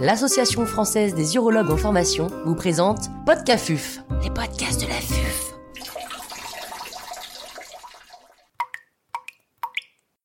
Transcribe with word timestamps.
l'Association 0.00 0.64
française 0.64 1.14
des 1.14 1.34
urologues 1.34 1.70
en 1.70 1.76
formation 1.76 2.28
vous 2.44 2.54
présente 2.54 3.08
Podcafuf, 3.26 3.98
les 4.22 4.30
podcasts 4.30 4.80
de 4.80 4.86
la 4.86 4.94
FUF. 4.94 5.54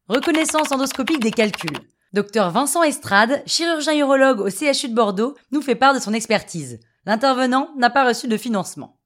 Reconnaissance 0.08 0.72
endoscopique 0.72 1.22
des 1.22 1.32
calculs. 1.32 1.80
Docteur 2.14 2.52
Vincent 2.52 2.84
Estrade, 2.84 3.42
chirurgien 3.48 3.98
urologue 3.98 4.42
au 4.42 4.50
CHU 4.50 4.90
de 4.90 4.94
Bordeaux, 4.94 5.36
nous 5.52 5.62
fait 5.62 5.76
part 5.76 5.96
de 5.96 6.00
son 6.00 6.14
expertise. 6.14 6.80
L'intervenant 7.08 7.70
n'a 7.76 7.90
pas 7.90 8.08
reçu 8.08 8.28
de 8.28 8.38
financement. 8.38 9.00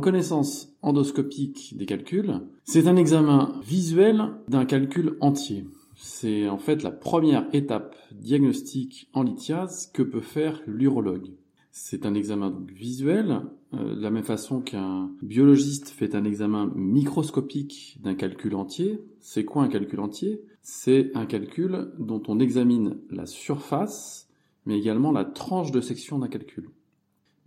Reconnaissance 0.00 0.74
endoscopique 0.80 1.76
des 1.76 1.84
calculs, 1.84 2.40
c'est 2.64 2.86
un 2.86 2.96
examen 2.96 3.60
visuel 3.62 4.32
d'un 4.48 4.64
calcul 4.64 5.18
entier. 5.20 5.66
C'est 5.94 6.48
en 6.48 6.56
fait 6.56 6.82
la 6.82 6.90
première 6.90 7.46
étape 7.52 7.94
diagnostique 8.10 9.10
en 9.12 9.22
lithiase 9.22 9.90
que 9.92 10.02
peut 10.02 10.22
faire 10.22 10.62
l'urologue. 10.66 11.32
C'est 11.70 12.06
un 12.06 12.14
examen 12.14 12.64
visuel, 12.74 13.42
euh, 13.74 13.94
de 13.94 14.00
la 14.00 14.10
même 14.10 14.24
façon 14.24 14.62
qu'un 14.62 15.10
biologiste 15.20 15.90
fait 15.90 16.14
un 16.14 16.24
examen 16.24 16.72
microscopique 16.74 17.98
d'un 18.02 18.14
calcul 18.14 18.54
entier. 18.54 19.00
C'est 19.20 19.44
quoi 19.44 19.64
un 19.64 19.68
calcul 19.68 20.00
entier? 20.00 20.40
C'est 20.62 21.14
un 21.14 21.26
calcul 21.26 21.92
dont 21.98 22.22
on 22.26 22.40
examine 22.40 22.96
la 23.10 23.26
surface, 23.26 24.30
mais 24.64 24.78
également 24.78 25.12
la 25.12 25.26
tranche 25.26 25.72
de 25.72 25.82
section 25.82 26.18
d'un 26.18 26.28
calcul. 26.28 26.70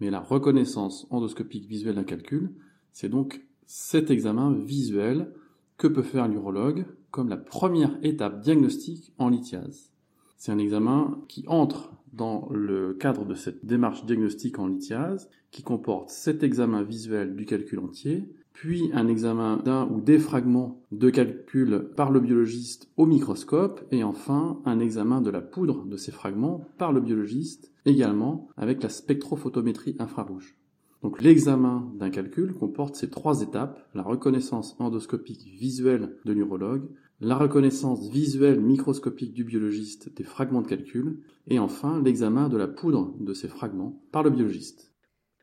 Mais 0.04 0.10
la 0.10 0.20
reconnaissance 0.20 1.08
endoscopique 1.12 1.66
visuelle 1.66 1.96
d'un 1.96 2.04
calcul, 2.04 2.52
c'est 2.92 3.08
donc 3.08 3.42
cet 3.66 4.12
examen 4.12 4.52
visuel 4.52 5.32
que 5.78 5.88
peut 5.88 6.02
faire 6.02 6.28
l'urologue 6.28 6.86
comme 7.10 7.30
la 7.30 7.38
première 7.38 7.98
étape 8.04 8.42
diagnostique 8.42 9.14
en 9.18 9.30
lithiase. 9.30 9.94
C'est 10.36 10.52
un 10.52 10.58
examen 10.58 11.24
qui 11.30 11.46
entre 11.48 11.94
dans 12.12 12.50
le 12.52 12.96
cadre 12.96 13.24
de 13.24 13.34
cette 13.34 13.66
démarche 13.66 14.06
diagnostique 14.06 14.60
en 14.60 14.68
lithiase, 14.68 15.30
qui 15.52 15.64
comporte 15.64 16.10
cet 16.10 16.44
examen 16.44 16.84
visuel 16.84 17.38
du 17.38 17.46
calcul 17.46 17.80
entier, 17.80 18.28
puis 18.54 18.92
un 18.94 19.08
examen 19.08 19.58
d'un 19.58 19.88
ou 19.90 20.00
des 20.00 20.20
fragments 20.20 20.82
de 20.92 21.10
calcul 21.10 21.90
par 21.96 22.12
le 22.12 22.20
biologiste 22.20 22.90
au 22.98 23.06
microscope, 23.06 23.82
et 23.92 24.04
enfin 24.04 24.62
un 24.66 24.80
examen 24.80 25.22
de 25.22 25.30
la 25.30 25.42
poudre 25.42 25.86
de 25.86 25.98
ces 25.98 26.12
fragments 26.12 26.62
par 26.78 26.94
le 26.94 27.02
biologiste, 27.02 27.72
également 27.86 28.48
avec 28.56 28.82
la 28.82 28.90
spectrophotométrie 28.90 29.96
infrarouge. 30.00 30.56
Donc 31.02 31.22
l'examen 31.22 31.92
d'un 31.96 32.10
calcul 32.10 32.54
comporte 32.54 32.96
ces 32.96 33.10
trois 33.10 33.42
étapes, 33.42 33.86
la 33.94 34.04
reconnaissance 34.04 34.78
endoscopique 34.80 35.46
visuelle 35.60 36.16
de 36.24 36.32
l'urologue, 36.32 36.88
la 37.20 37.36
reconnaissance 37.36 38.10
visuelle 38.10 38.62
microscopique 38.62 39.34
du 39.34 39.44
biologiste 39.44 40.16
des 40.16 40.24
fragments 40.24 40.62
de 40.62 40.68
calcul, 40.68 41.20
et 41.48 41.60
enfin 41.60 42.02
l'examen 42.02 42.48
de 42.48 42.58
la 42.58 42.68
poudre 42.68 43.14
de 43.20 43.34
ces 43.34 43.50
fragments 43.50 44.02
par 44.12 44.24
le 44.24 44.30
biologiste. 44.30 44.94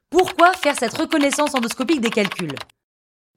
Pourquoi 0.08 0.52
faire 0.54 0.76
cette 0.78 0.96
reconnaissance 0.96 1.54
endoscopique 1.54 2.00
des 2.00 2.10
calculs? 2.10 2.54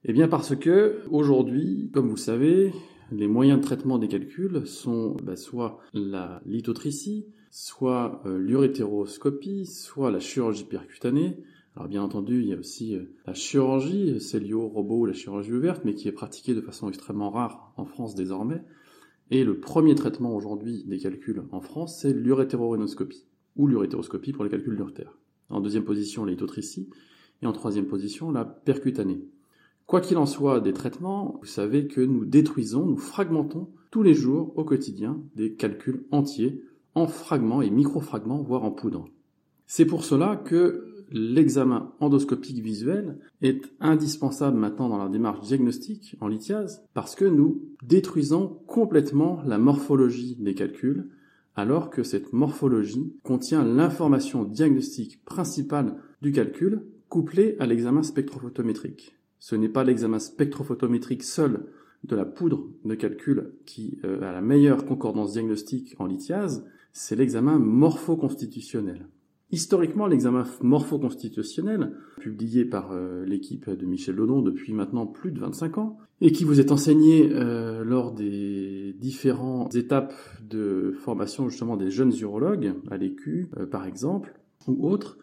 Eh 0.06 0.12
bien 0.12 0.28
parce 0.28 0.54
que 0.54 1.00
aujourd'hui, 1.10 1.90
comme 1.90 2.08
vous 2.08 2.16
le 2.16 2.20
savez, 2.20 2.72
les 3.10 3.26
moyens 3.26 3.58
de 3.58 3.64
traitement 3.64 3.98
des 3.98 4.08
calculs 4.08 4.66
sont 4.66 5.16
bah, 5.22 5.36
soit 5.36 5.78
la 5.94 6.42
lithotricie, 6.44 7.26
soit 7.50 8.20
euh, 8.26 8.36
l'urétéroscopie, 8.36 9.64
soit 9.64 10.10
la 10.10 10.20
chirurgie 10.20 10.64
percutanée, 10.64 11.38
alors 11.74 11.88
bien 11.88 12.02
entendu, 12.02 12.42
il 12.42 12.48
y 12.48 12.52
a 12.52 12.58
aussi 12.58 12.94
euh, 12.94 13.14
la 13.26 13.32
chirurgie, 13.32 14.20
cellio, 14.20 14.68
robot, 14.68 15.06
la 15.06 15.14
chirurgie 15.14 15.54
ouverte, 15.54 15.86
mais 15.86 15.94
qui 15.94 16.06
est 16.06 16.12
pratiquée 16.12 16.54
de 16.54 16.60
façon 16.60 16.90
extrêmement 16.90 17.30
rare 17.30 17.72
en 17.78 17.86
France 17.86 18.14
désormais. 18.14 18.62
Et 19.30 19.42
le 19.42 19.58
premier 19.58 19.94
traitement 19.94 20.36
aujourd'hui 20.36 20.84
des 20.84 20.98
calculs 20.98 21.44
en 21.50 21.62
France, 21.62 22.00
c'est 22.02 22.12
l'urétérorhinoscopie, 22.12 23.26
ou 23.56 23.66
l'urétéroscopie 23.66 24.32
pour 24.32 24.44
les 24.44 24.50
calculs 24.50 24.76
d'urtère. 24.76 25.18
En 25.48 25.62
deuxième 25.62 25.84
position, 25.84 26.26
l'itotricie, 26.26 26.90
et 27.40 27.46
en 27.46 27.52
troisième 27.52 27.86
position, 27.86 28.30
la 28.30 28.44
percutanée. 28.44 29.22
Quoi 29.86 30.00
qu'il 30.00 30.16
en 30.16 30.26
soit 30.26 30.60
des 30.60 30.72
traitements, 30.72 31.38
vous 31.40 31.46
savez 31.46 31.86
que 31.86 32.00
nous 32.00 32.24
détruisons, 32.24 32.86
nous 32.86 32.96
fragmentons 32.96 33.70
tous 33.90 34.02
les 34.02 34.14
jours 34.14 34.52
au 34.56 34.64
quotidien 34.64 35.22
des 35.36 35.54
calculs 35.54 36.04
entiers 36.10 36.62
en 36.94 37.06
fragments 37.06 37.62
et 37.62 37.70
microfragments, 37.70 38.42
voire 38.42 38.64
en 38.64 38.70
poudre. 38.70 39.06
C'est 39.66 39.84
pour 39.84 40.04
cela 40.04 40.36
que 40.36 41.04
l'examen 41.10 41.92
endoscopique 42.00 42.60
visuel 42.60 43.18
est 43.42 43.62
indispensable 43.80 44.58
maintenant 44.58 44.88
dans 44.88 44.98
la 44.98 45.08
démarche 45.08 45.40
diagnostique 45.46 46.16
en 46.20 46.28
lithiase 46.28 46.82
parce 46.94 47.14
que 47.14 47.24
nous 47.24 47.62
détruisons 47.82 48.60
complètement 48.66 49.42
la 49.44 49.58
morphologie 49.58 50.36
des 50.40 50.54
calculs 50.54 51.10
alors 51.56 51.90
que 51.90 52.02
cette 52.02 52.32
morphologie 52.32 53.14
contient 53.22 53.64
l'information 53.64 54.44
diagnostique 54.44 55.24
principale 55.24 55.96
du 56.20 56.32
calcul 56.32 56.84
couplée 57.08 57.56
à 57.60 57.66
l'examen 57.66 58.02
spectrophotométrique. 58.02 59.16
Ce 59.38 59.56
n'est 59.56 59.68
pas 59.68 59.84
l'examen 59.84 60.18
spectrophotométrique 60.18 61.22
seul 61.22 61.66
de 62.04 62.16
la 62.16 62.24
poudre 62.24 62.68
de 62.84 62.94
calcul 62.94 63.52
qui 63.64 63.98
euh, 64.04 64.22
a 64.22 64.32
la 64.32 64.40
meilleure 64.40 64.84
concordance 64.84 65.32
diagnostique 65.32 65.94
en 65.98 66.06
lithiase, 66.06 66.66
c'est 66.92 67.16
l'examen 67.16 67.58
morphoconstitutionnel. 67.58 69.08
Historiquement, 69.50 70.06
l'examen 70.06 70.44
morpho-constitutionnel, 70.62 71.92
publié 72.20 72.64
par 72.64 72.92
euh, 72.92 73.24
l'équipe 73.24 73.70
de 73.70 73.86
Michel 73.86 74.16
Lodon 74.16 74.42
depuis 74.42 74.72
maintenant 74.72 75.06
plus 75.06 75.32
de 75.32 75.40
25 75.40 75.78
ans, 75.78 75.98
et 76.20 76.32
qui 76.32 76.44
vous 76.44 76.60
est 76.60 76.72
enseigné 76.72 77.30
euh, 77.32 77.84
lors 77.84 78.12
des 78.12 78.94
différentes 78.98 79.74
étapes 79.74 80.14
de 80.42 80.94
formation 80.98 81.48
justement 81.48 81.76
des 81.76 81.90
jeunes 81.90 82.12
urologues, 82.20 82.74
à 82.90 82.96
l'EQ 82.96 83.48
par 83.70 83.86
exemple, 83.86 84.34
ou 84.66 84.88
autres, 84.88 85.18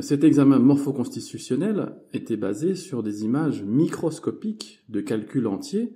cet 0.00 0.24
examen 0.24 0.58
morpho-constitutionnel 0.58 1.92
était 2.12 2.36
basé 2.36 2.74
sur 2.74 3.02
des 3.02 3.24
images 3.24 3.62
microscopiques 3.64 4.80
de 4.88 5.00
calcul 5.00 5.46
entier, 5.46 5.94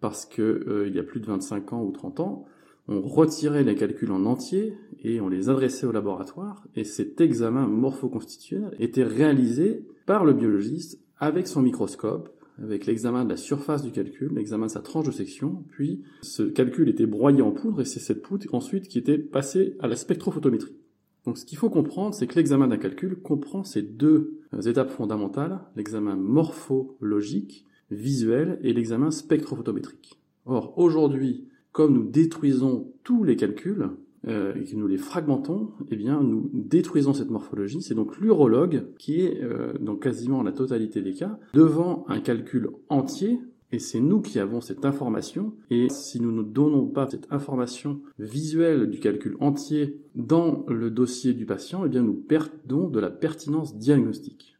parce 0.00 0.26
que 0.26 0.86
il 0.86 0.94
y 0.94 0.98
a 0.98 1.02
plus 1.02 1.20
de 1.20 1.26
25 1.26 1.72
ans 1.72 1.82
ou 1.82 1.90
30 1.90 2.20
ans, 2.20 2.44
on 2.88 3.00
retirait 3.00 3.64
les 3.64 3.74
calculs 3.74 4.12
en 4.12 4.26
entier 4.26 4.76
et 5.02 5.20
on 5.20 5.28
les 5.28 5.48
adressait 5.48 5.86
au 5.86 5.92
laboratoire, 5.92 6.66
et 6.76 6.84
cet 6.84 7.20
examen 7.20 7.66
morpho-constitutionnel 7.66 8.76
était 8.78 9.04
réalisé 9.04 9.86
par 10.06 10.24
le 10.24 10.34
biologiste 10.34 11.00
avec 11.18 11.46
son 11.46 11.62
microscope, 11.62 12.30
avec 12.62 12.86
l'examen 12.86 13.24
de 13.24 13.30
la 13.30 13.36
surface 13.36 13.82
du 13.82 13.90
calcul, 13.90 14.32
l'examen 14.34 14.66
de 14.66 14.70
sa 14.70 14.80
tranche 14.80 15.06
de 15.06 15.12
section, 15.12 15.64
puis 15.70 16.02
ce 16.22 16.42
calcul 16.42 16.88
était 16.88 17.06
broyé 17.06 17.42
en 17.42 17.52
poudre, 17.52 17.80
et 17.80 17.84
c'est 17.84 18.00
cette 18.00 18.22
poudre 18.22 18.54
ensuite 18.54 18.88
qui 18.88 18.98
était 18.98 19.18
passée 19.18 19.76
à 19.80 19.88
la 19.88 19.96
spectrophotométrie. 19.96 20.76
Donc 21.24 21.38
ce 21.38 21.44
qu'il 21.44 21.58
faut 21.58 21.70
comprendre, 21.70 22.14
c'est 22.14 22.26
que 22.26 22.36
l'examen 22.36 22.68
d'un 22.68 22.76
calcul 22.76 23.16
comprend 23.16 23.64
ces 23.64 23.82
deux 23.82 24.40
étapes 24.66 24.90
fondamentales, 24.90 25.60
l'examen 25.76 26.16
morphologique, 26.16 27.64
visuel, 27.90 28.58
et 28.62 28.72
l'examen 28.72 29.10
spectrophotométrique. 29.10 30.20
Or, 30.46 30.78
aujourd'hui, 30.78 31.48
comme 31.72 31.94
nous 31.94 32.04
détruisons 32.04 32.92
tous 33.02 33.24
les 33.24 33.36
calculs 33.36 33.90
euh, 34.28 34.54
et 34.54 34.64
que 34.64 34.76
nous 34.76 34.86
les 34.86 34.96
fragmentons, 34.96 35.70
eh 35.90 35.96
bien 35.96 36.22
nous 36.22 36.50
détruisons 36.52 37.14
cette 37.14 37.30
morphologie. 37.30 37.82
C'est 37.82 37.94
donc 37.94 38.18
l'urologue 38.18 38.84
qui 38.98 39.20
est, 39.20 39.42
euh, 39.42 39.72
dans 39.80 39.96
quasiment 39.96 40.42
la 40.42 40.52
totalité 40.52 41.02
des 41.02 41.14
cas, 41.14 41.38
devant 41.52 42.04
un 42.08 42.20
calcul 42.20 42.70
entier 42.88 43.38
et 43.74 43.80
c'est 43.80 43.98
nous 43.98 44.20
qui 44.20 44.38
avons 44.38 44.60
cette 44.60 44.84
information. 44.84 45.52
Et 45.68 45.88
si 45.88 46.20
nous 46.20 46.30
ne 46.30 46.44
donnons 46.44 46.86
pas 46.86 47.08
cette 47.10 47.26
information 47.32 48.00
visuelle 48.20 48.88
du 48.88 49.00
calcul 49.00 49.36
entier 49.40 50.00
dans 50.14 50.64
le 50.68 50.92
dossier 50.92 51.34
du 51.34 51.44
patient, 51.44 51.84
eh 51.84 51.88
bien 51.88 52.02
nous 52.02 52.14
perdons 52.14 52.88
de 52.88 53.00
la 53.00 53.10
pertinence 53.10 53.76
diagnostique. 53.76 54.56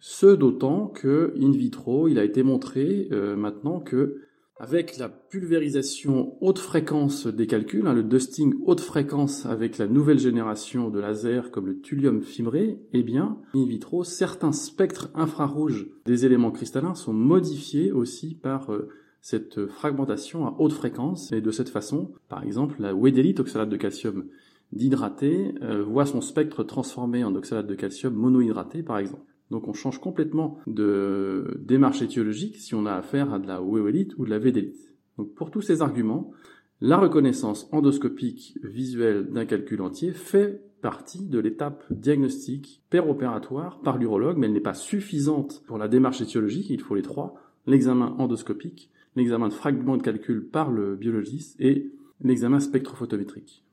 Ce 0.00 0.34
d'autant 0.34 0.86
que, 0.86 1.34
in 1.38 1.50
vitro, 1.50 2.08
il 2.08 2.18
a 2.18 2.24
été 2.24 2.42
montré 2.42 3.08
euh, 3.12 3.36
maintenant 3.36 3.78
que 3.78 4.22
avec 4.58 4.96
la 4.96 5.08
pulvérisation 5.08 6.36
haute 6.40 6.58
fréquence 6.58 7.26
des 7.26 7.46
calculs, 7.46 7.86
hein, 7.86 7.92
le 7.92 8.02
dusting 8.02 8.54
haute 8.64 8.80
fréquence 8.80 9.44
avec 9.44 9.76
la 9.76 9.86
nouvelle 9.86 10.18
génération 10.18 10.88
de 10.88 10.98
lasers 10.98 11.50
comme 11.52 11.66
le 11.66 11.80
thulium 11.80 12.22
fibré, 12.22 12.80
eh 12.92 13.02
bien, 13.02 13.38
in 13.54 13.66
vitro, 13.66 14.02
certains 14.02 14.52
spectres 14.52 15.10
infrarouges 15.14 15.88
des 16.06 16.24
éléments 16.24 16.52
cristallins 16.52 16.94
sont 16.94 17.12
modifiés 17.12 17.92
aussi 17.92 18.34
par 18.34 18.72
euh, 18.72 18.88
cette 19.20 19.66
fragmentation 19.66 20.46
à 20.46 20.56
haute 20.58 20.72
fréquence. 20.72 21.32
Et 21.32 21.40
de 21.42 21.50
cette 21.50 21.68
façon, 21.68 22.12
par 22.28 22.42
exemple, 22.42 22.76
la 22.80 22.94
wedélite, 22.94 23.40
oxalate 23.40 23.68
de 23.68 23.76
calcium 23.76 24.26
dhydraté, 24.72 25.54
euh, 25.62 25.82
voit 25.82 26.06
son 26.06 26.20
spectre 26.20 26.64
transformé 26.64 27.24
en 27.24 27.34
oxalate 27.34 27.66
de 27.66 27.74
calcium 27.74 28.14
monohydraté, 28.14 28.82
par 28.82 28.98
exemple. 28.98 29.35
Donc 29.50 29.68
on 29.68 29.72
change 29.72 30.00
complètement 30.00 30.58
de 30.66 31.60
démarche 31.60 32.02
étiologique 32.02 32.56
si 32.56 32.74
on 32.74 32.86
a 32.86 32.94
affaire 32.94 33.32
à 33.32 33.38
de 33.38 33.46
la 33.46 33.62
wéolite 33.62 34.16
ou 34.18 34.24
de 34.24 34.30
la 34.30 34.38
védélite. 34.38 34.94
Donc 35.18 35.34
pour 35.34 35.50
tous 35.50 35.62
ces 35.62 35.82
arguments, 35.82 36.32
la 36.80 36.98
reconnaissance 36.98 37.68
endoscopique 37.72 38.58
visuelle 38.62 39.30
d'un 39.30 39.46
calcul 39.46 39.80
entier 39.80 40.12
fait 40.12 40.62
partie 40.82 41.26
de 41.26 41.38
l'étape 41.38 41.84
diagnostique 41.90 42.82
péropératoire 42.90 43.80
par 43.80 43.96
l'urologue, 43.96 44.36
mais 44.36 44.46
elle 44.46 44.52
n'est 44.52 44.60
pas 44.60 44.74
suffisante 44.74 45.62
pour 45.66 45.78
la 45.78 45.88
démarche 45.88 46.20
étiologique, 46.20 46.68
il 46.70 46.80
faut 46.80 46.94
les 46.94 47.02
trois, 47.02 47.34
l'examen 47.66 48.14
endoscopique, 48.18 48.90
l'examen 49.14 49.48
de 49.48 49.54
fragments 49.54 49.96
de 49.96 50.02
calcul 50.02 50.46
par 50.46 50.70
le 50.70 50.96
biologiste 50.96 51.56
et 51.60 51.92
l'examen 52.20 52.60
spectrophotométrique. 52.60 53.64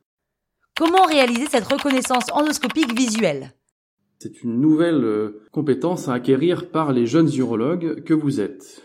Comment 0.76 1.06
réaliser 1.06 1.46
cette 1.48 1.68
reconnaissance 1.68 2.31
endoscopique 2.31 2.98
visuelle? 2.98 3.54
C'est 4.24 4.42
une 4.42 4.62
nouvelle 4.62 5.04
euh, 5.04 5.42
compétence 5.52 6.08
à 6.08 6.14
acquérir 6.14 6.70
par 6.70 6.94
les 6.94 7.06
jeunes 7.06 7.30
urologues 7.36 8.06
que 8.06 8.14
vous 8.14 8.40
êtes. 8.40 8.81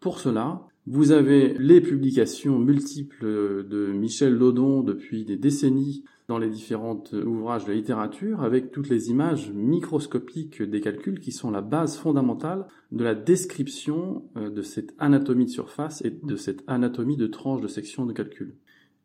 Pour 0.00 0.18
cela, 0.18 0.66
vous 0.88 1.12
avez 1.12 1.54
les 1.60 1.80
publications 1.80 2.58
multiples 2.58 3.24
de 3.68 3.92
Michel 3.92 4.34
Lodon 4.34 4.80
depuis 4.80 5.24
des 5.24 5.36
décennies 5.36 6.02
dans 6.26 6.38
les 6.38 6.48
différents 6.48 7.04
ouvrages 7.12 7.66
de 7.66 7.72
littérature 7.72 8.42
avec 8.42 8.72
toutes 8.72 8.88
les 8.88 9.10
images 9.10 9.52
microscopiques 9.52 10.60
des 10.60 10.80
calculs 10.80 11.20
qui 11.20 11.30
sont 11.30 11.52
la 11.52 11.60
base 11.60 11.96
fondamentale 11.96 12.66
de 12.90 13.04
la 13.04 13.14
description 13.14 14.24
euh, 14.36 14.50
de 14.50 14.62
cette 14.62 14.92
anatomie 14.98 15.44
de 15.44 15.50
surface 15.50 16.02
et 16.04 16.10
de 16.10 16.34
cette 16.34 16.64
anatomie 16.66 17.16
de 17.16 17.28
tranche 17.28 17.60
de 17.60 17.68
section 17.68 18.06
de 18.06 18.12
calcul. 18.12 18.56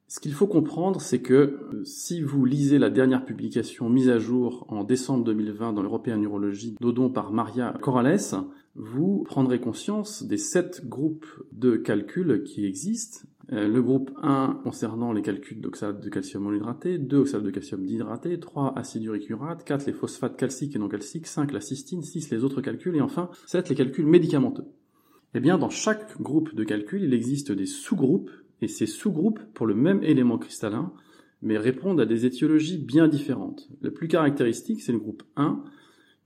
Ce 0.07 0.19
qu'il 0.19 0.33
faut 0.33 0.45
comprendre, 0.45 1.01
c'est 1.01 1.21
que 1.21 1.33
euh, 1.33 1.83
si 1.83 2.21
vous 2.21 2.45
lisez 2.45 2.77
la 2.77 2.91
dernière 2.91 3.25
publication 3.25 3.89
mise 3.89 4.09
à 4.09 4.19
jour 4.19 4.65
en 4.69 4.83
décembre 4.83 5.23
2020 5.23 5.73
dans 5.73 5.81
l'European 5.81 6.17
Neurology 6.17 6.75
d'Odon 6.79 7.09
par 7.09 7.31
Maria 7.31 7.73
Corrales, 7.81 8.19
vous 8.75 9.23
prendrez 9.23 9.59
conscience 9.59 10.21
des 10.23 10.37
sept 10.37 10.87
groupes 10.87 11.25
de 11.51 11.75
calculs 11.75 12.43
qui 12.43 12.65
existent. 12.65 13.27
Euh, 13.51 13.67
le 13.67 13.81
groupe 13.81 14.11
1 14.21 14.59
concernant 14.63 15.11
les 15.11 15.23
calculs 15.23 15.59
d'oxalate 15.59 16.01
de 16.01 16.09
calcium 16.09 16.43
monohydraté, 16.43 16.99
2 16.99 17.17
oxalate 17.17 17.45
de 17.45 17.51
calcium 17.51 17.83
dihydraté, 17.83 18.39
3 18.39 18.77
acide 18.77 19.03
uricurate, 19.05 19.63
4 19.63 19.87
les 19.87 19.93
phosphates 19.93 20.37
calciques 20.37 20.75
et 20.75 20.79
non 20.79 20.87
calciques, 20.87 21.25
5 21.25 21.51
la 21.51 21.61
cystine, 21.61 22.03
6 22.03 22.29
les 22.29 22.43
autres 22.43 22.61
calculs 22.61 22.95
et 22.95 23.01
enfin 23.01 23.29
7 23.47 23.69
les 23.69 23.75
calculs 23.75 24.05
médicamenteux. 24.05 24.65
Eh 25.33 25.39
bien, 25.39 25.57
dans 25.57 25.69
chaque 25.69 26.21
groupe 26.21 26.55
de 26.55 26.63
calcul, 26.63 27.03
il 27.03 27.13
existe 27.13 27.51
des 27.51 27.65
sous-groupes 27.65 28.31
et 28.61 28.67
ces 28.67 28.85
sous-groupes, 28.85 29.39
pour 29.53 29.65
le 29.65 29.75
même 29.75 30.03
élément 30.03 30.37
cristallin, 30.37 30.91
mais 31.41 31.57
répondent 31.57 31.99
à 31.99 32.05
des 32.05 32.25
étiologies 32.25 32.77
bien 32.77 33.07
différentes. 33.07 33.69
Le 33.81 33.91
plus 33.91 34.07
caractéristique, 34.07 34.81
c'est 34.81 34.91
le 34.91 34.99
groupe 34.99 35.23
1, 35.35 35.63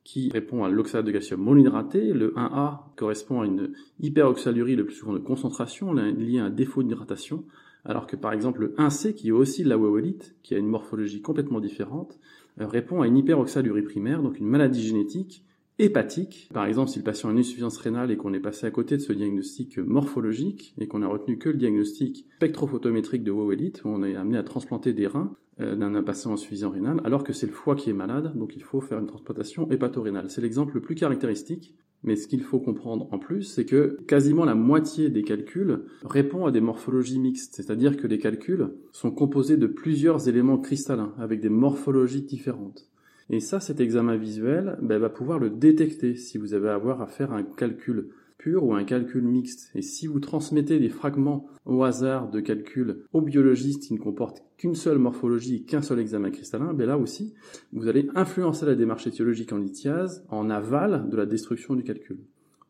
qui 0.03 0.29
répond 0.31 0.63
à 0.63 0.69
l'oxalate 0.69 1.05
de 1.05 1.11
calcium 1.11 1.41
monohydraté. 1.41 2.13
Le 2.13 2.31
1A 2.31 2.79
correspond 2.95 3.41
à 3.41 3.45
une 3.45 3.73
hyperoxalurie, 3.99 4.75
le 4.75 4.85
plus 4.85 4.95
souvent 4.95 5.13
de 5.13 5.19
concentration, 5.19 5.93
liée 5.93 6.39
à 6.39 6.45
un 6.45 6.49
défaut 6.49 6.83
d'hydratation, 6.83 7.45
alors 7.85 8.07
que 8.07 8.15
par 8.15 8.33
exemple 8.33 8.61
le 8.61 8.69
1C, 8.77 9.13
qui 9.13 9.29
est 9.29 9.31
aussi 9.31 9.63
de 9.63 9.69
la 9.69 9.77
wawelite, 9.77 10.35
qui 10.41 10.55
a 10.55 10.57
une 10.57 10.67
morphologie 10.67 11.21
complètement 11.21 11.59
différente, 11.59 12.19
répond 12.57 13.01
à 13.01 13.07
une 13.07 13.17
hyperoxalurie 13.17 13.83
primaire, 13.83 14.21
donc 14.21 14.39
une 14.39 14.47
maladie 14.47 14.81
génétique 14.81 15.43
hépatique. 15.79 16.49
Par 16.53 16.65
exemple, 16.65 16.91
si 16.91 16.99
le 16.99 17.03
patient 17.03 17.29
a 17.29 17.31
une 17.31 17.39
insuffisance 17.39 17.77
rénale 17.77 18.11
et 18.11 18.17
qu'on 18.17 18.33
est 18.33 18.39
passé 18.39 18.67
à 18.67 18.71
côté 18.71 18.97
de 18.97 19.01
ce 19.01 19.13
diagnostic 19.13 19.77
morphologique 19.77 20.75
et 20.77 20.87
qu'on 20.87 21.01
a 21.01 21.07
retenu 21.07 21.37
que 21.37 21.49
le 21.49 21.57
diagnostic 21.57 22.27
spectrophotométrique 22.35 23.23
de 23.23 23.31
Wowelite, 23.31 23.83
où 23.85 23.89
on 23.89 24.03
est 24.03 24.15
amené 24.15 24.37
à 24.37 24.43
transplanter 24.43 24.93
des 24.93 25.07
reins 25.07 25.35
euh, 25.61 25.75
d'un 25.75 26.03
patient 26.03 26.33
insuffisant 26.33 26.69
rénal, 26.69 27.01
alors 27.03 27.23
que 27.23 27.33
c'est 27.33 27.47
le 27.47 27.53
foie 27.53 27.75
qui 27.75 27.89
est 27.89 27.93
malade, 27.93 28.33
donc 28.35 28.55
il 28.55 28.63
faut 28.63 28.81
faire 28.81 28.99
une 28.99 29.07
transplantation 29.07 29.69
hépatorénale. 29.71 30.29
C'est 30.29 30.41
l'exemple 30.41 30.75
le 30.75 30.81
plus 30.81 30.95
caractéristique. 30.95 31.75
Mais 32.03 32.15
ce 32.15 32.27
qu'il 32.27 32.41
faut 32.43 32.59
comprendre 32.59 33.09
en 33.11 33.19
plus, 33.19 33.43
c'est 33.43 33.65
que 33.65 33.97
quasiment 34.07 34.45
la 34.45 34.55
moitié 34.55 35.09
des 35.09 35.23
calculs 35.23 35.81
répond 36.05 36.45
à 36.45 36.51
des 36.51 36.61
morphologies 36.61 37.19
mixtes, 37.19 37.55
c'est-à-dire 37.55 37.97
que 37.97 38.07
les 38.07 38.19
calculs 38.19 38.69
sont 38.93 39.11
composés 39.11 39.57
de 39.57 39.67
plusieurs 39.67 40.29
éléments 40.29 40.59
cristallins 40.59 41.13
avec 41.17 41.41
des 41.41 41.49
morphologies 41.49 42.21
différentes. 42.21 42.88
Et 43.29 43.39
ça, 43.39 43.59
cet 43.59 43.79
examen 43.79 44.17
visuel 44.17 44.77
ben, 44.81 44.97
va 44.97 45.09
pouvoir 45.09 45.39
le 45.39 45.49
détecter 45.49 46.15
si 46.15 46.37
vous 46.37 46.53
avez 46.53 46.69
à 46.69 46.75
avoir 46.75 47.01
à 47.01 47.07
faire 47.07 47.31
un 47.31 47.43
calcul 47.43 48.09
pur 48.39 48.63
ou 48.63 48.73
un 48.73 48.85
calcul 48.85 49.21
mixte. 49.21 49.69
Et 49.75 49.83
si 49.83 50.07
vous 50.07 50.19
transmettez 50.19 50.79
des 50.79 50.89
fragments 50.89 51.45
au 51.65 51.83
hasard 51.83 52.31
de 52.31 52.39
calcul 52.39 53.03
au 53.13 53.21
biologiste 53.21 53.83
qui 53.83 53.93
ne 53.93 53.99
comportent 53.99 54.43
qu'une 54.57 54.75
seule 54.75 54.97
morphologie 54.97 55.57
et 55.57 55.61
qu'un 55.61 55.81
seul 55.81 55.99
examen 55.99 56.31
cristallin, 56.31 56.73
ben 56.73 56.87
là 56.87 56.97
aussi, 56.97 57.35
vous 57.73 57.87
allez 57.87 58.09
influencer 58.15 58.65
la 58.65 58.75
démarche 58.75 59.05
étiologique 59.05 59.53
en 59.53 59.57
lithiase 59.57 60.25
en 60.29 60.49
aval 60.49 61.09
de 61.09 61.17
la 61.17 61.25
destruction 61.25 61.75
du 61.75 61.83
calcul. 61.83 62.19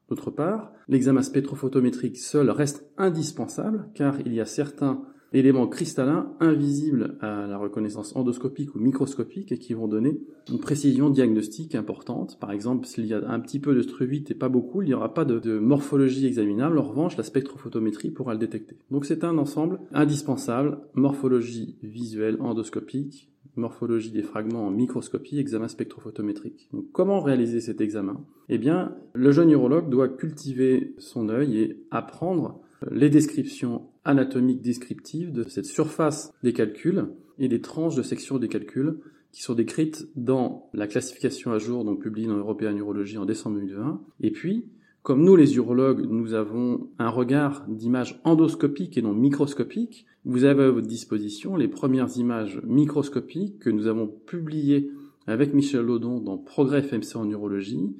D'autre 0.09 0.31
part, 0.31 0.73
l'examen 0.88 1.21
spectrophotométrique 1.21 2.17
seul 2.17 2.50
reste 2.50 2.89
indispensable 2.97 3.89
car 3.94 4.19
il 4.21 4.33
y 4.33 4.41
a 4.41 4.45
certains 4.45 5.03
éléments 5.33 5.67
cristallins 5.67 6.31
invisibles 6.39 7.17
à 7.21 7.47
la 7.47 7.57
reconnaissance 7.57 8.15
endoscopique 8.15 8.75
ou 8.75 8.79
microscopique 8.79 9.51
et 9.51 9.57
qui 9.57 9.73
vont 9.73 9.87
donner 9.87 10.19
une 10.49 10.59
précision 10.59 11.09
diagnostique 11.09 11.75
importante. 11.75 12.39
Par 12.39 12.51
exemple, 12.51 12.87
s'il 12.87 13.05
y 13.05 13.13
a 13.13 13.29
un 13.29 13.39
petit 13.39 13.59
peu 13.59 13.75
de 13.75 13.81
struvite 13.81 14.31
et 14.31 14.35
pas 14.35 14.49
beaucoup, 14.49 14.81
il 14.81 14.87
n'y 14.87 14.93
aura 14.93 15.13
pas 15.13 15.25
de, 15.25 15.59
morphologie 15.59 16.25
examinable. 16.25 16.79
En 16.79 16.83
revanche, 16.83 17.17
la 17.17 17.23
spectrophotométrie 17.23 18.11
pourra 18.11 18.33
le 18.33 18.39
détecter. 18.39 18.77
Donc 18.91 19.05
c'est 19.05 19.23
un 19.23 19.37
ensemble 19.37 19.79
indispensable, 19.91 20.79
morphologie 20.93 21.77
visuelle 21.83 22.37
endoscopique, 22.39 23.29
morphologie 23.55 24.11
des 24.11 24.23
fragments 24.23 24.67
en 24.67 24.71
microscopie, 24.71 25.37
examen 25.37 25.67
spectrophotométrique. 25.67 26.69
Comment 26.93 27.21
réaliser 27.21 27.59
cet 27.59 27.81
examen? 27.81 28.23
Eh 28.47 28.57
bien, 28.57 28.95
le 29.13 29.31
jeune 29.31 29.51
urologue 29.51 29.89
doit 29.89 30.07
cultiver 30.07 30.95
son 30.97 31.29
œil 31.29 31.57
et 31.57 31.85
apprendre 31.91 32.61
les 32.89 33.09
descriptions 33.09 33.88
anatomiques 34.05 34.61
descriptives 34.61 35.31
de 35.31 35.43
cette 35.43 35.65
surface 35.65 36.33
des 36.43 36.53
calculs 36.53 37.07
et 37.37 37.47
des 37.47 37.61
tranches 37.61 37.95
de 37.95 38.03
section 38.03 38.37
des 38.37 38.47
calculs 38.47 38.99
qui 39.31 39.43
sont 39.43 39.53
décrites 39.53 40.07
dans 40.15 40.69
la 40.73 40.87
classification 40.87 41.51
à 41.51 41.59
jour 41.59 41.85
donc 41.85 42.01
publiée 42.01 42.27
dans 42.27 42.37
European 42.37 42.75
Urology 42.75 43.17
en 43.17 43.25
décembre 43.25 43.57
2020. 43.57 44.01
Et 44.21 44.31
puis, 44.31 44.65
comme 45.03 45.23
nous 45.23 45.35
les 45.35 45.55
urologues, 45.55 46.05
nous 46.09 46.33
avons 46.33 46.89
un 46.99 47.09
regard 47.09 47.65
d'image 47.67 48.19
endoscopique 48.23 48.97
et 48.97 49.01
non 49.01 49.13
microscopique, 49.13 50.05
vous 50.25 50.43
avez 50.43 50.63
à 50.63 50.71
votre 50.71 50.87
disposition 50.87 51.55
les 51.55 51.67
premières 51.67 52.17
images 52.17 52.61
microscopiques 52.65 53.59
que 53.59 53.69
nous 53.69 53.87
avons 53.87 54.07
publiées 54.07 54.91
avec 55.27 55.53
Michel 55.53 55.81
Laudon 55.81 56.19
dans 56.19 56.37
Progrès 56.37 56.81
FMC 56.81 57.15
en 57.15 57.29
urologie 57.29 57.95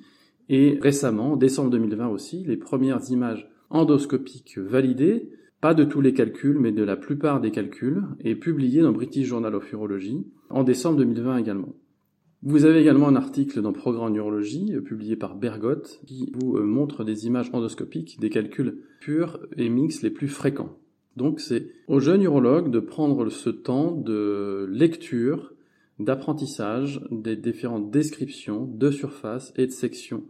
et 0.50 0.80
récemment, 0.82 1.38
décembre 1.38 1.70
2020 1.70 2.08
aussi, 2.08 2.44
les 2.44 2.58
premières 2.58 3.12
images 3.12 3.50
endoscopique 3.70 4.58
validé, 4.58 5.30
pas 5.62 5.74
de 5.74 5.84
tous 5.84 6.02
les 6.02 6.14
calculs, 6.14 6.58
mais 6.60 6.72
de 6.72 6.84
la 6.84 6.96
plupart 6.96 7.42
des 7.42 7.52
calculs, 7.52 8.04
et 8.22 8.36
publié 8.36 8.82
dans 8.82 8.92
British 8.92 9.28
Journal 9.28 9.56
of 9.56 9.72
Urology 9.72 10.26
en 10.50 10.64
décembre 10.64 10.98
2020 10.98 11.38
également. 11.38 11.76
Vous 12.42 12.64
avez 12.64 12.80
également 12.80 13.10
un 13.10 13.18
article 13.18 13.62
dans 13.62 13.74
Programme 13.74 14.14
Neurologie, 14.14 14.74
euh, 14.74 14.82
publié 14.82 15.18
par 15.18 15.36
Bergot, 15.36 15.84
qui 16.06 16.32
vous 16.36 16.56
euh, 16.56 16.64
montre 16.64 17.04
des 17.04 17.28
images 17.28 17.50
endoscopiques 17.52 18.18
des 18.22 18.30
calculs 18.30 18.78
purs 19.02 19.40
et 19.58 19.68
mixtes 19.68 20.04
les 20.04 20.10
plus 20.10 20.30
fréquents. 20.30 20.78
Donc 21.18 21.42
c'est 21.42 21.70
aux 21.90 22.00
jeunes 22.00 22.24
urologues 22.24 22.72
de 22.72 22.80
prendre 22.80 23.30
ce 23.30 23.50
temps 23.50 23.92
de 23.92 24.66
lecture, 24.72 25.52
d'apprentissage 26.00 27.02
des 27.12 27.36
différentes 27.36 27.92
descriptions 27.92 28.64
de 28.66 28.90
surface 28.90 29.52
et 29.58 29.68
de 29.68 29.72
section 29.72 30.24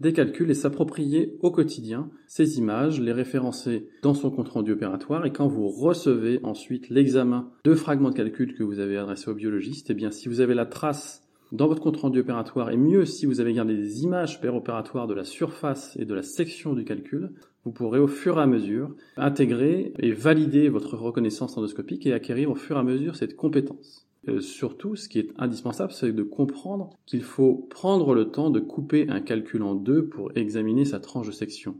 des 0.00 0.12
calculs 0.12 0.50
et 0.50 0.54
s'approprier 0.54 1.36
au 1.40 1.50
quotidien 1.50 2.10
ces 2.26 2.58
images, 2.58 3.00
les 3.00 3.12
référencer 3.12 3.88
dans 4.02 4.14
son 4.14 4.30
compte 4.30 4.48
rendu 4.48 4.72
opératoire 4.72 5.24
et 5.24 5.32
quand 5.32 5.46
vous 5.46 5.68
recevez 5.68 6.40
ensuite 6.42 6.88
l'examen 6.88 7.50
de 7.64 7.74
fragments 7.74 8.10
de 8.10 8.16
calcul 8.16 8.54
que 8.54 8.62
vous 8.62 8.80
avez 8.80 8.96
adressé 8.96 9.30
au 9.30 9.34
biologiste, 9.34 9.90
eh 9.90 9.94
bien 9.94 10.10
si 10.10 10.28
vous 10.28 10.40
avez 10.40 10.54
la 10.54 10.66
trace 10.66 11.22
dans 11.52 11.68
votre 11.68 11.82
compte 11.82 11.98
rendu 11.98 12.20
opératoire 12.20 12.70
et 12.70 12.76
mieux 12.76 13.04
si 13.04 13.26
vous 13.26 13.40
avez 13.40 13.52
gardé 13.52 13.76
des 13.76 14.02
images 14.02 14.40
péropératoires 14.40 15.06
de 15.06 15.14
la 15.14 15.24
surface 15.24 15.96
et 15.96 16.04
de 16.04 16.14
la 16.14 16.22
section 16.22 16.74
du 16.74 16.84
calcul, 16.84 17.32
vous 17.64 17.72
pourrez 17.72 18.00
au 18.00 18.08
fur 18.08 18.38
et 18.38 18.42
à 18.42 18.46
mesure 18.46 18.94
intégrer 19.16 19.92
et 19.98 20.12
valider 20.12 20.68
votre 20.68 20.96
reconnaissance 20.96 21.56
endoscopique 21.56 22.06
et 22.06 22.12
acquérir 22.12 22.50
au 22.50 22.56
fur 22.56 22.76
et 22.76 22.80
à 22.80 22.82
mesure 22.82 23.16
cette 23.16 23.36
compétence. 23.36 24.08
Euh, 24.28 24.40
surtout, 24.40 24.96
ce 24.96 25.08
qui 25.08 25.18
est 25.18 25.32
indispensable, 25.36 25.92
c'est 25.92 26.12
de 26.12 26.22
comprendre 26.22 26.90
qu'il 27.06 27.22
faut 27.22 27.66
prendre 27.70 28.14
le 28.14 28.30
temps 28.30 28.50
de 28.50 28.60
couper 28.60 29.06
un 29.08 29.20
calcul 29.20 29.62
en 29.62 29.74
deux 29.74 30.06
pour 30.06 30.30
examiner 30.34 30.84
sa 30.84 31.00
tranche 31.00 31.26
de 31.26 31.32
section. 31.32 31.76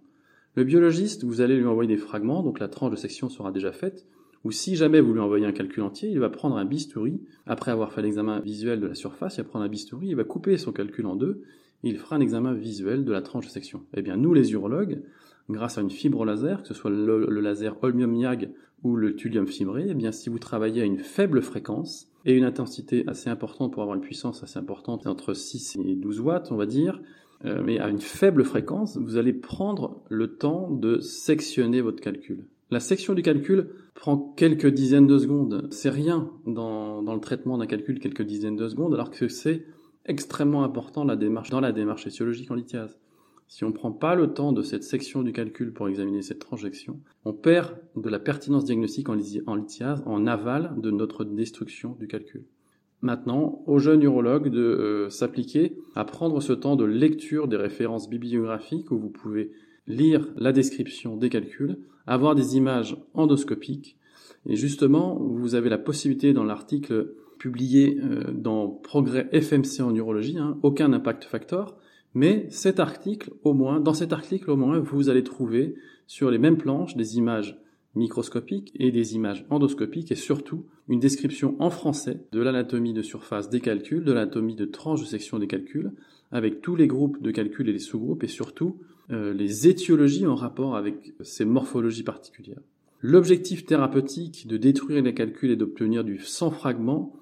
Le 0.56 0.64
biologiste, 0.64 1.24
vous 1.24 1.40
allez 1.40 1.56
lui 1.56 1.66
envoyer 1.66 1.88
des 1.88 2.00
fragments, 2.00 2.42
donc 2.42 2.60
la 2.60 2.68
tranche 2.68 2.92
de 2.92 2.96
section 2.96 3.28
sera 3.28 3.50
déjà 3.50 3.72
faite, 3.72 4.06
ou 4.44 4.52
si 4.52 4.76
jamais 4.76 5.00
vous 5.00 5.14
lui 5.14 5.20
envoyez 5.20 5.46
un 5.46 5.52
calcul 5.52 5.82
entier, 5.82 6.10
il 6.10 6.20
va 6.20 6.28
prendre 6.28 6.56
un 6.56 6.64
bistouri, 6.64 7.20
après 7.46 7.70
avoir 7.70 7.92
fait 7.92 8.02
l'examen 8.02 8.40
visuel 8.40 8.78
de 8.78 8.86
la 8.86 8.94
surface, 8.94 9.36
il 9.36 9.42
va 9.42 9.48
prendre 9.48 9.64
un 9.64 9.68
bistouri, 9.68 10.08
il 10.08 10.16
va 10.16 10.24
couper 10.24 10.58
son 10.58 10.70
calcul 10.70 11.06
en 11.06 11.16
deux, 11.16 11.42
il 11.82 11.96
fera 11.96 12.16
un 12.16 12.20
examen 12.20 12.52
visuel 12.52 13.04
de 13.04 13.12
la 13.12 13.22
tranche 13.22 13.46
de 13.46 13.50
section. 13.50 13.82
Eh 13.94 14.02
bien, 14.02 14.16
nous, 14.16 14.34
les 14.34 14.52
urologues, 14.52 15.02
grâce 15.48 15.78
à 15.78 15.80
une 15.80 15.90
fibre 15.90 16.24
laser, 16.24 16.62
que 16.62 16.68
ce 16.68 16.74
soit 16.74 16.90
le, 16.90 17.26
laser 17.40 17.76
holmium-niag 17.82 18.50
ou 18.82 18.96
le 18.96 19.16
thulium 19.16 19.46
fibré, 19.46 19.86
eh 19.88 19.94
bien, 19.94 20.12
si 20.12 20.28
vous 20.28 20.38
travaillez 20.38 20.82
à 20.82 20.84
une 20.84 20.98
faible 20.98 21.42
fréquence, 21.42 22.10
et 22.24 22.34
une 22.34 22.44
intensité 22.44 23.04
assez 23.06 23.28
importante 23.30 23.72
pour 23.72 23.82
avoir 23.82 23.96
une 23.96 24.02
puissance 24.02 24.42
assez 24.42 24.58
importante, 24.58 25.06
entre 25.06 25.34
6 25.34 25.76
et 25.84 25.94
12 25.94 26.20
watts, 26.20 26.52
on 26.52 26.56
va 26.56 26.66
dire, 26.66 27.00
euh, 27.44 27.62
mais 27.64 27.78
à 27.78 27.88
une 27.88 28.00
faible 28.00 28.44
fréquence, 28.44 28.96
vous 28.96 29.16
allez 29.16 29.32
prendre 29.32 30.02
le 30.08 30.36
temps 30.36 30.70
de 30.70 31.00
sectionner 31.00 31.80
votre 31.80 32.00
calcul. 32.00 32.46
La 32.70 32.80
section 32.80 33.14
du 33.14 33.22
calcul 33.22 33.68
prend 33.94 34.16
quelques 34.36 34.66
dizaines 34.66 35.06
de 35.06 35.18
secondes. 35.18 35.68
C'est 35.70 35.90
rien 35.90 36.30
dans, 36.46 37.02
le 37.02 37.20
traitement 37.20 37.58
d'un 37.58 37.66
calcul, 37.66 38.00
quelques 38.00 38.22
dizaines 38.22 38.56
de 38.56 38.68
secondes, 38.68 38.94
alors 38.94 39.10
que 39.10 39.28
c'est 39.28 39.66
extrêmement 40.06 40.64
important 40.64 41.04
dans 41.04 41.60
la 41.60 41.72
démarche 41.72 42.06
étiologique 42.06 42.50
en 42.50 42.54
lithiase. 42.54 42.98
Si 43.48 43.64
on 43.64 43.68
ne 43.68 43.74
prend 43.74 43.92
pas 43.92 44.14
le 44.14 44.32
temps 44.32 44.52
de 44.52 44.62
cette 44.62 44.84
section 44.84 45.22
du 45.22 45.32
calcul 45.32 45.72
pour 45.72 45.88
examiner 45.88 46.22
cette 46.22 46.38
tranjection, 46.38 47.00
on 47.24 47.32
perd 47.32 47.76
de 47.96 48.08
la 48.08 48.18
pertinence 48.18 48.64
diagnostique 48.64 49.08
en, 49.08 49.14
lithiase, 49.14 50.02
en 50.06 50.26
aval 50.26 50.74
de 50.78 50.90
notre 50.90 51.24
destruction 51.24 51.96
du 52.00 52.06
calcul. 52.06 52.44
Maintenant, 53.02 53.62
aux 53.66 53.78
jeunes 53.78 54.02
urologues 54.02 54.48
de 54.48 54.60
euh, 54.60 55.10
s'appliquer 55.10 55.76
à 55.94 56.04
prendre 56.04 56.40
ce 56.40 56.54
temps 56.54 56.76
de 56.76 56.84
lecture 56.84 57.48
des 57.48 57.56
références 57.56 58.08
bibliographiques 58.08 58.90
où 58.90 58.98
vous 58.98 59.10
pouvez 59.10 59.52
lire 59.86 60.26
la 60.36 60.52
description 60.52 61.16
des 61.16 61.28
calculs, 61.28 61.78
avoir 62.06 62.34
des 62.34 62.56
images 62.56 62.96
endoscopiques, 63.12 63.98
et 64.46 64.56
justement, 64.56 65.16
vous 65.16 65.54
avez 65.54 65.70
la 65.70 65.78
possibilité 65.78 66.32
dans 66.32 66.44
l'article 66.44 67.14
publié 67.38 67.98
euh, 68.02 68.32
dans 68.32 68.68
Progrès 68.68 69.28
FMC 69.32 69.82
en 69.82 69.94
urologie, 69.94 70.38
hein, 70.38 70.58
aucun 70.62 70.92
impact 70.92 71.24
factor, 71.24 71.76
mais 72.14 72.46
cet 72.50 72.80
article, 72.80 73.32
au 73.42 73.54
moins, 73.54 73.80
dans 73.80 73.94
cet 73.94 74.12
article, 74.12 74.50
au 74.50 74.56
moins, 74.56 74.78
vous 74.78 75.08
allez 75.08 75.24
trouver 75.24 75.74
sur 76.06 76.30
les 76.30 76.38
mêmes 76.38 76.56
planches 76.56 76.96
des 76.96 77.16
images 77.16 77.58
microscopiques 77.94 78.72
et 78.78 78.90
des 78.90 79.14
images 79.14 79.46
endoscopiques 79.50 80.12
et 80.12 80.16
surtout 80.16 80.64
une 80.88 81.00
description 81.00 81.56
en 81.58 81.70
français 81.70 82.20
de 82.32 82.40
l'anatomie 82.40 82.92
de 82.92 83.02
surface 83.02 83.50
des 83.50 83.60
calculs, 83.60 84.04
de 84.04 84.12
l'anatomie 84.12 84.56
de 84.56 84.64
tranche 84.64 85.00
de 85.00 85.06
section 85.06 85.38
des 85.38 85.46
calculs, 85.46 85.92
avec 86.32 86.60
tous 86.60 86.76
les 86.76 86.86
groupes 86.86 87.22
de 87.22 87.30
calculs 87.30 87.68
et 87.68 87.72
les 87.72 87.78
sous-groupes 87.78 88.24
et 88.24 88.28
surtout 88.28 88.76
euh, 89.10 89.32
les 89.32 89.68
étiologies 89.68 90.26
en 90.26 90.34
rapport 90.34 90.76
avec 90.76 91.14
ces 91.20 91.44
morphologies 91.44 92.02
particulières. 92.02 92.60
L'objectif 93.00 93.66
thérapeutique 93.66 94.46
de 94.46 94.56
détruire 94.56 95.02
les 95.02 95.14
calculs 95.14 95.50
et 95.50 95.56
d'obtenir 95.56 96.04
du 96.04 96.18
sans 96.18 96.50
fragment 96.50 97.14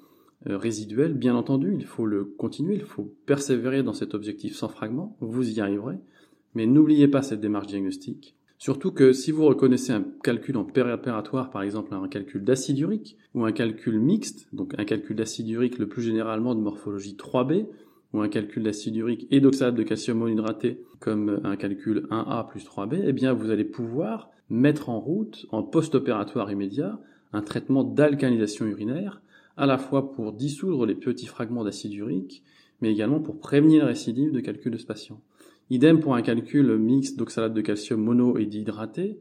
résiduel, 0.47 1.15
bien 1.15 1.35
entendu, 1.35 1.75
il 1.79 1.85
faut 1.85 2.07
le 2.07 2.25
continuer, 2.25 2.75
il 2.75 2.85
faut 2.85 3.15
persévérer 3.27 3.83
dans 3.83 3.93
cet 3.93 4.15
objectif 4.15 4.55
sans 4.55 4.69
fragment, 4.69 5.17
vous 5.21 5.51
y 5.51 5.61
arriverez, 5.61 5.99
mais 6.55 6.67
n'oubliez 6.67 7.09
pas 7.09 7.23
cette 7.23 7.41
démarche 7.41 7.67
diagnostique. 7.69 8.37
Surtout 8.59 8.93
que 8.93 9.13
si 9.13 9.33
vous 9.33 9.45
reconnaissez 9.45 9.93
un 9.93 10.05
calcul 10.23 10.57
en 10.57 10.65
péréopératoire, 10.65 11.51
par 11.51 11.63
exemple 11.63 11.93
un 11.95 12.07
calcul 12.07 12.45
d'acide 12.45 12.79
urique, 12.79 13.17
ou 13.35 13.45
un 13.45 13.51
calcul 13.51 13.99
mixte, 13.99 14.47
donc 14.53 14.75
un 14.79 14.85
calcul 14.85 15.17
d'acide 15.17 15.49
urique 15.49 15.79
le 15.79 15.89
plus 15.89 16.03
généralement 16.03 16.55
de 16.55 16.61
morphologie 16.61 17.17
3B, 17.17 17.67
ou 18.13 18.21
un 18.21 18.29
calcul 18.29 18.63
d'acide 18.63 18.95
urique 18.95 19.27
et 19.31 19.41
d'oxalate 19.41 19.75
de 19.75 19.83
calcium 19.83 20.19
monohydraté 20.19 20.81
comme 21.01 21.41
un 21.43 21.57
calcul 21.57 22.07
1A 22.11 22.49
plus 22.49 22.65
3B, 22.65 23.03
eh 23.05 23.13
bien 23.13 23.33
vous 23.33 23.51
allez 23.51 23.65
pouvoir 23.65 24.31
mettre 24.49 24.91
en 24.91 25.01
route, 25.01 25.47
en 25.51 25.63
post-opératoire 25.63 26.53
immédiat, 26.53 27.01
un 27.33 27.43
traitement 27.43 27.83
d'alcalinisation 27.83 28.67
urinaire, 28.67 29.23
à 29.57 29.67
la 29.67 29.79
fois 29.79 30.13
pour 30.13 30.33
dissoudre 30.33 30.87
les 30.87 30.95
petits 30.95 31.27
fragments 31.27 31.65
d'acide 31.65 31.95
urique, 31.95 32.43
mais 32.81 32.91
également 32.91 33.21
pour 33.21 33.39
prévenir 33.39 33.83
la 33.83 33.89
récidive 33.89 34.33
de 34.33 34.41
calcul 34.41 34.73
de 34.73 34.79
ce 34.79 34.87
patient. 34.87 35.21
Idem 35.71 36.01
pour 36.01 36.15
un 36.15 36.23
calcul 36.23 36.77
mixte 36.77 37.19
d'oxalate 37.19 37.55
de 37.55 37.61
calcium 37.61 38.03
mono 38.03 38.37
et 38.37 38.47
dihydraté, 38.47 39.19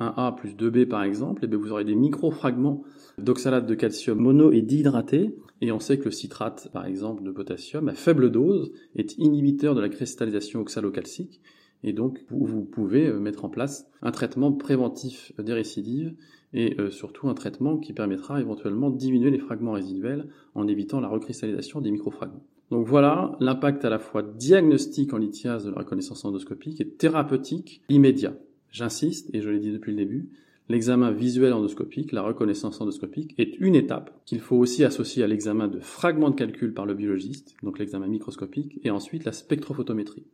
1A 0.00 0.34
plus 0.34 0.54
2B 0.54 0.86
par 0.86 1.02
exemple, 1.04 1.44
et 1.44 1.48
eh 1.50 1.56
vous 1.56 1.70
aurez 1.70 1.84
des 1.84 1.94
micro-fragments 1.94 2.82
d'oxalate 3.18 3.66
de 3.66 3.74
calcium 3.74 4.18
mono 4.18 4.50
et 4.50 4.62
dihydraté, 4.62 5.36
et 5.60 5.72
on 5.72 5.78
sait 5.78 5.98
que 5.98 6.06
le 6.06 6.10
citrate, 6.10 6.68
par 6.72 6.84
exemple, 6.84 7.22
de 7.22 7.30
potassium, 7.30 7.88
à 7.88 7.94
faible 7.94 8.30
dose, 8.30 8.72
est 8.96 9.16
inhibiteur 9.18 9.74
de 9.74 9.80
la 9.80 9.88
cristallisation 9.88 10.60
oxalocalcique, 10.60 11.40
et 11.84 11.92
donc 11.92 12.24
vous 12.30 12.64
pouvez 12.64 13.06
euh, 13.06 13.20
mettre 13.20 13.44
en 13.44 13.48
place 13.48 13.86
un 14.02 14.10
traitement 14.10 14.52
préventif 14.52 15.32
des 15.38 15.52
récidives 15.52 16.14
et 16.52 16.80
euh, 16.80 16.90
surtout 16.90 17.28
un 17.28 17.34
traitement 17.34 17.76
qui 17.76 17.92
permettra 17.92 18.40
éventuellement 18.40 18.90
de 18.90 18.96
diminuer 18.96 19.30
les 19.30 19.38
fragments 19.38 19.72
résiduels 19.72 20.28
en 20.54 20.66
évitant 20.66 21.00
la 21.00 21.08
recristallisation 21.08 21.80
des 21.80 21.90
microfragments. 21.90 22.44
Donc 22.70 22.86
voilà 22.86 23.36
l'impact 23.40 23.84
à 23.84 23.90
la 23.90 23.98
fois 23.98 24.22
diagnostique 24.22 25.12
en 25.12 25.18
lithiase 25.18 25.66
de 25.66 25.70
la 25.70 25.78
reconnaissance 25.78 26.24
endoscopique 26.24 26.80
et 26.80 26.88
thérapeutique 26.88 27.82
immédiat. 27.88 28.34
J'insiste, 28.70 29.30
et 29.34 29.42
je 29.42 29.50
l'ai 29.50 29.60
dit 29.60 29.70
depuis 29.70 29.92
le 29.92 29.98
début, 29.98 30.30
l'examen 30.68 31.10
visuel 31.10 31.52
endoscopique, 31.52 32.12
la 32.12 32.22
reconnaissance 32.22 32.80
endoscopique, 32.80 33.34
est 33.38 33.58
une 33.60 33.74
étape 33.74 34.18
qu'il 34.24 34.40
faut 34.40 34.56
aussi 34.56 34.84
associer 34.84 35.22
à 35.22 35.26
l'examen 35.26 35.68
de 35.68 35.80
fragments 35.80 36.30
de 36.30 36.34
calcul 36.34 36.72
par 36.72 36.86
le 36.86 36.94
biologiste, 36.94 37.54
donc 37.62 37.78
l'examen 37.78 38.06
microscopique, 38.06 38.80
et 38.82 38.90
ensuite 38.90 39.24
la 39.24 39.32
spectrophotométrie. 39.32 40.24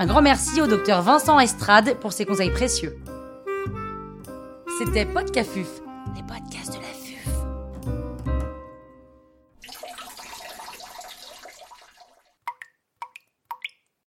Un 0.00 0.06
grand 0.06 0.22
merci 0.22 0.62
au 0.62 0.68
docteur 0.68 1.02
Vincent 1.02 1.40
Estrade 1.40 1.94
pour 1.94 2.12
ses 2.12 2.24
conseils 2.24 2.52
précieux. 2.52 2.96
C'était 4.78 5.04
Podcafuf, 5.04 5.66
les 6.14 6.22
podcasts 6.22 6.77
de 6.77 6.77